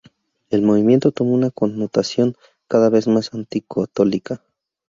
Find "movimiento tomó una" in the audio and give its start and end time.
0.63-1.51